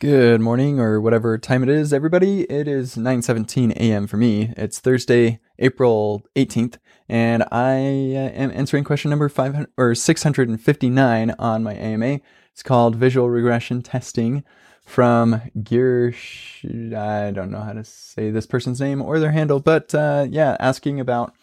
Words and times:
Good 0.00 0.40
morning 0.40 0.80
or 0.80 0.98
whatever 0.98 1.36
time 1.36 1.62
it 1.62 1.68
is, 1.68 1.92
everybody. 1.92 2.44
It 2.44 2.66
is 2.66 2.96
9:17 2.96 3.72
a.m. 3.72 4.06
for 4.06 4.16
me. 4.16 4.54
It's 4.56 4.78
Thursday, 4.78 5.40
April 5.58 6.24
18th, 6.34 6.78
and 7.06 7.42
I 7.52 7.74
uh, 8.16 8.32
am 8.32 8.50
answering 8.52 8.82
question 8.82 9.10
number 9.10 9.28
500 9.28 9.68
or 9.76 9.94
659 9.94 11.34
on 11.38 11.62
my 11.62 11.74
AMA. 11.74 12.20
It's 12.50 12.62
called 12.62 12.96
Visual 12.96 13.28
Regression 13.28 13.82
Testing 13.82 14.42
from 14.86 15.42
Gear. 15.62 16.14
I 16.64 17.30
don't 17.30 17.50
know 17.50 17.60
how 17.60 17.74
to 17.74 17.84
say 17.84 18.30
this 18.30 18.46
person's 18.46 18.80
name 18.80 19.02
or 19.02 19.20
their 19.20 19.32
handle, 19.32 19.60
but 19.60 19.94
uh, 19.94 20.26
yeah, 20.30 20.56
asking 20.60 20.98
about 20.98 21.34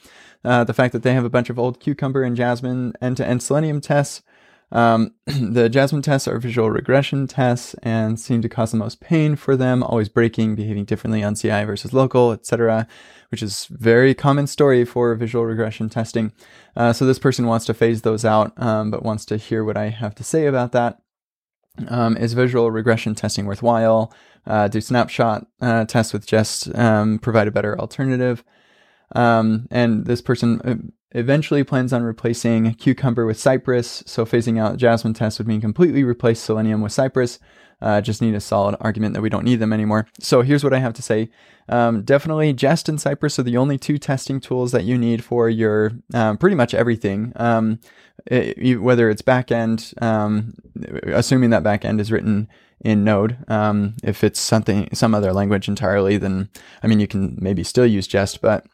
uh, 0.44 0.64
the 0.64 0.74
fact 0.74 0.94
that 0.94 1.04
they 1.04 1.14
have 1.14 1.26
a 1.26 1.30
bunch 1.30 1.52
of 1.52 1.60
old 1.60 1.80
Cucumber 1.80 2.24
and 2.24 2.36
Jasmine 2.36 2.94
end-to-end 3.04 3.44
Selenium 3.44 3.82
tests 3.82 4.24
um, 4.72 5.14
the 5.26 5.70
Jasmine 5.70 6.02
tests 6.02 6.28
are 6.28 6.40
visual 6.40 6.70
regression 6.70 7.28
tests 7.28 7.74
and 7.84 8.20
seem 8.20 8.42
to 8.42 8.50
cause 8.50 8.72
the 8.72 8.78
most 8.78 9.00
pain 9.00 9.36
for 9.36 9.56
them, 9.56 9.84
always 9.84 10.10
breaking, 10.10 10.56
behaving 10.56 10.86
differently 10.86 11.24
on 11.24 11.36
CI 11.36 11.64
versus 11.64 11.94
local, 11.94 12.32
etc., 12.32 12.88
which 13.30 13.44
is 13.44 13.66
very 13.66 14.14
common 14.14 14.48
story 14.48 14.86
for 14.86 15.14
visual 15.16 15.46
regression 15.46 15.90
testing. 15.90 16.32
Uh, 16.76 16.94
so 16.94 17.06
this 17.06 17.20
person 17.20 17.46
wants 17.46 17.66
to 17.66 17.74
phase 17.74 18.02
those 18.02 18.26
out, 18.26 18.52
um, 18.62 18.92
but 18.92 19.04
wants 19.04 19.26
to 19.26 19.38
hear 19.38 19.64
what 19.64 19.78
I 19.78 19.90
have 19.90 20.16
to 20.16 20.24
say 20.24 20.46
about 20.46 20.72
that. 20.74 21.00
Um, 21.90 22.18
is 22.18 22.34
visual 22.34 22.72
regression 22.72 23.16
testing 23.16 23.46
worthwhile? 23.46 24.12
Uh, 24.46 24.68
do 24.68 24.82
snapshot 24.82 25.46
uh, 25.62 25.86
tests 25.86 26.14
with 26.14 26.26
Jest 26.26 26.74
um, 26.76 27.20
provide 27.20 27.48
a 27.48 27.52
better 27.52 27.80
alternative? 27.80 28.44
Um, 29.16 29.68
and 29.72 30.06
this 30.06 30.22
person 30.22 30.62
uh, 30.62 30.76
eventually 31.12 31.64
plans 31.64 31.94
on 31.94 32.04
replacing 32.04 32.74
Cucumber 32.76 33.26
with 33.26 33.40
Cypress. 33.40 34.04
So 34.06 34.26
phasing 34.26 34.60
out 34.60 34.78
Jasmine 34.78 35.14
tests 35.14 35.40
would 35.40 35.48
mean 35.48 35.62
completely 35.62 36.04
replace 36.04 36.40
Selenium 36.40 36.82
with 36.82 36.92
Cypress. 36.92 37.40
Uh, 37.80 38.02
just 38.02 38.22
need 38.22 38.34
a 38.34 38.40
solid 38.40 38.76
argument 38.82 39.14
that 39.14 39.22
we 39.22 39.30
don't 39.30 39.46
need 39.46 39.60
them 39.60 39.72
anymore. 39.72 40.08
So 40.20 40.42
here's 40.42 40.64
what 40.64 40.74
I 40.74 40.80
have 40.80 40.94
to 40.94 41.02
say. 41.02 41.30
Um, 41.70 42.02
definitely 42.02 42.54
Jest 42.54 42.90
and 42.90 43.00
Cypress 43.00 43.38
are 43.38 43.44
the 43.44 43.58
only 43.58 43.78
two 43.78 43.98
testing 43.98 44.40
tools 44.40 44.72
that 44.72 44.84
you 44.84 44.98
need 44.98 45.24
for 45.24 45.48
your 45.48 45.92
um, 46.14 46.38
pretty 46.38 46.56
much 46.56 46.74
everything. 46.74 47.34
Um, 47.36 47.80
it, 48.26 48.82
whether 48.82 49.10
it's 49.10 49.22
backend, 49.22 49.94
um, 50.02 50.56
assuming 51.04 51.52
that 51.52 51.64
backend 51.64 52.00
is 52.00 52.12
written 52.12 52.48
in 52.82 53.04
Node. 53.04 53.38
Um, 53.48 53.96
if 54.04 54.24
it's 54.24 54.40
something, 54.40 54.90
some 54.94 55.14
other 55.14 55.32
language 55.32 55.68
entirely, 55.68 56.18
then 56.18 56.50
I 56.82 56.88
mean, 56.88 57.00
you 57.00 57.08
can 57.08 57.38
maybe 57.40 57.64
still 57.64 57.86
use 57.86 58.08
Jest, 58.08 58.42
but 58.42 58.66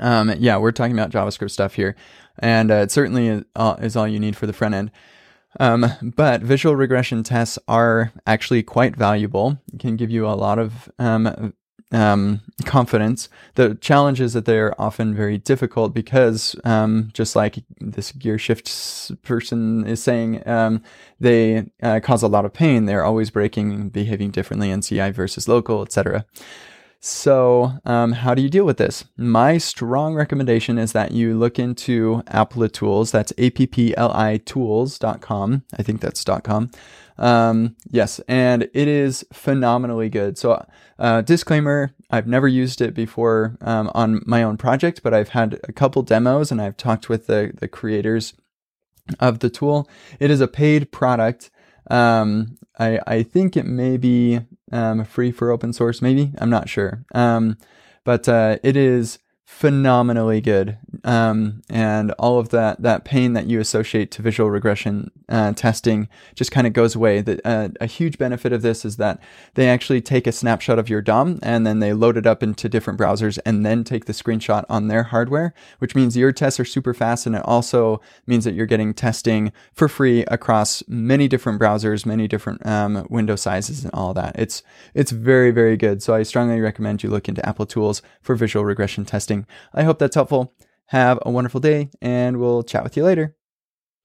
um, 0.00 0.34
yeah, 0.38 0.56
we're 0.56 0.72
talking 0.72 0.98
about 0.98 1.10
JavaScript 1.10 1.50
stuff 1.50 1.74
here, 1.74 1.96
and 2.38 2.70
uh, 2.70 2.76
it 2.76 2.90
certainly 2.90 3.28
is 3.28 3.44
all, 3.56 3.74
is 3.76 3.96
all, 3.96 4.08
you 4.08 4.18
need 4.18 4.36
for 4.36 4.46
the 4.46 4.52
front 4.52 4.74
end. 4.74 4.90
Um, 5.60 5.86
but 6.02 6.40
visual 6.40 6.74
regression 6.76 7.22
tests 7.22 7.58
are 7.68 8.12
actually 8.26 8.62
quite 8.62 8.96
valuable. 8.96 9.58
It 9.72 9.80
can 9.80 9.96
give 9.96 10.10
you 10.10 10.26
a 10.26 10.32
lot 10.32 10.58
of 10.58 10.90
um, 10.98 11.52
um, 11.92 12.40
confidence. 12.64 13.28
The 13.54 13.74
challenge 13.74 14.20
is 14.20 14.32
that 14.32 14.46
they're 14.46 14.78
often 14.80 15.14
very 15.14 15.38
difficult 15.38 15.92
because, 15.92 16.56
um, 16.64 17.10
just 17.12 17.36
like 17.36 17.58
this 17.80 18.12
gear 18.12 18.38
shift 18.38 19.22
person 19.22 19.86
is 19.86 20.02
saying, 20.02 20.46
um, 20.48 20.82
they 21.20 21.70
uh, 21.82 22.00
cause 22.00 22.22
a 22.22 22.28
lot 22.28 22.44
of 22.44 22.52
pain. 22.52 22.86
They're 22.86 23.04
always 23.04 23.30
breaking, 23.30 23.90
behaving 23.90 24.30
differently 24.30 24.70
in 24.70 24.80
CI 24.80 25.10
versus 25.10 25.48
local, 25.48 25.82
etc. 25.82 26.24
So, 27.04 27.72
um, 27.84 28.12
how 28.12 28.32
do 28.32 28.42
you 28.42 28.48
deal 28.48 28.64
with 28.64 28.76
this? 28.76 29.04
My 29.16 29.58
strong 29.58 30.14
recommendation 30.14 30.78
is 30.78 30.92
that 30.92 31.10
you 31.10 31.36
look 31.36 31.58
into 31.58 32.22
Applitools. 32.28 33.10
That's 33.10 33.32
A-P-P-L-I 33.38 34.36
tools.com. 34.46 35.64
I 35.76 35.82
think 35.82 36.00
that's 36.00 36.22
.com. 36.22 36.70
Um, 37.18 37.74
yes, 37.90 38.20
and 38.28 38.68
it 38.72 38.86
is 38.86 39.26
phenomenally 39.32 40.10
good. 40.10 40.38
So, 40.38 40.64
uh, 41.00 41.22
disclaimer, 41.22 41.92
I've 42.08 42.28
never 42.28 42.46
used 42.46 42.80
it 42.80 42.94
before 42.94 43.56
um, 43.62 43.90
on 43.96 44.22
my 44.24 44.44
own 44.44 44.56
project, 44.56 45.02
but 45.02 45.12
I've 45.12 45.30
had 45.30 45.58
a 45.64 45.72
couple 45.72 46.02
demos 46.02 46.52
and 46.52 46.62
I've 46.62 46.76
talked 46.76 47.08
with 47.08 47.26
the, 47.26 47.50
the 47.52 47.66
creators 47.66 48.34
of 49.18 49.40
the 49.40 49.50
tool. 49.50 49.90
It 50.20 50.30
is 50.30 50.40
a 50.40 50.46
paid 50.46 50.92
product. 50.92 51.50
Um, 51.90 52.58
I, 52.78 53.00
I 53.08 53.22
think 53.24 53.56
it 53.56 53.66
may 53.66 53.96
be 53.96 54.38
um, 54.72 55.04
free 55.04 55.32
for 55.32 55.50
open 55.50 55.72
source, 55.72 56.02
maybe. 56.02 56.32
I'm 56.38 56.50
not 56.50 56.68
sure. 56.68 57.04
Um, 57.14 57.58
but 58.04 58.28
uh, 58.28 58.58
it 58.62 58.76
is 58.76 59.18
phenomenally 59.44 60.40
good. 60.40 60.78
Um, 61.04 61.62
and 61.68 62.12
all 62.12 62.38
of 62.38 62.50
that, 62.50 62.82
that 62.82 63.04
pain 63.04 63.32
that 63.32 63.46
you 63.46 63.60
associate 63.60 64.10
to 64.12 64.22
visual 64.22 64.50
regression 64.50 65.10
uh, 65.28 65.52
testing 65.52 66.08
just 66.34 66.52
kind 66.52 66.66
of 66.66 66.72
goes 66.72 66.94
away. 66.94 67.20
The, 67.20 67.46
uh, 67.46 67.68
a 67.80 67.86
huge 67.86 68.18
benefit 68.18 68.52
of 68.52 68.62
this 68.62 68.84
is 68.84 68.96
that 68.98 69.20
they 69.54 69.68
actually 69.68 70.00
take 70.00 70.26
a 70.26 70.32
snapshot 70.32 70.78
of 70.78 70.88
your 70.88 71.02
DOM 71.02 71.38
and 71.42 71.66
then 71.66 71.80
they 71.80 71.92
load 71.92 72.16
it 72.16 72.26
up 72.26 72.42
into 72.42 72.68
different 72.68 73.00
browsers 73.00 73.38
and 73.44 73.66
then 73.66 73.84
take 73.84 74.04
the 74.04 74.12
screenshot 74.12 74.64
on 74.68 74.88
their 74.88 75.04
hardware, 75.04 75.54
which 75.78 75.94
means 75.94 76.16
your 76.16 76.32
tests 76.32 76.60
are 76.60 76.64
super 76.64 76.94
fast. 76.94 77.26
And 77.26 77.34
it 77.34 77.42
also 77.44 78.00
means 78.26 78.44
that 78.44 78.54
you're 78.54 78.66
getting 78.66 78.94
testing 78.94 79.52
for 79.72 79.88
free 79.88 80.24
across 80.26 80.82
many 80.86 81.26
different 81.26 81.60
browsers, 81.60 82.06
many 82.06 82.28
different 82.28 82.64
um, 82.64 83.06
window 83.10 83.36
sizes 83.36 83.82
and 83.82 83.92
all 83.92 84.14
that. 84.14 84.38
It's, 84.38 84.62
it's 84.94 85.10
very, 85.10 85.50
very 85.50 85.76
good. 85.76 86.02
So 86.02 86.14
I 86.14 86.22
strongly 86.22 86.60
recommend 86.60 87.02
you 87.02 87.10
look 87.10 87.28
into 87.28 87.42
Applitools 87.42 88.02
for 88.20 88.34
visual 88.36 88.64
regression 88.64 89.04
testing. 89.04 89.46
I 89.74 89.82
hope 89.82 89.98
that's 89.98 90.14
helpful. 90.14 90.54
Have 90.86 91.18
a 91.22 91.30
wonderful 91.30 91.60
day, 91.60 91.90
and 92.00 92.38
we'll 92.38 92.62
chat 92.62 92.84
with 92.84 92.96
you 92.96 93.04
later. 93.04 93.36